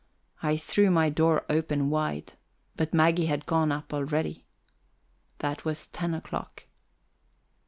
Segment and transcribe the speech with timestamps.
[0.41, 2.33] I threw my door open wide,
[2.75, 4.47] but Maggie had gone up already.
[5.37, 6.63] That was ten o'clock.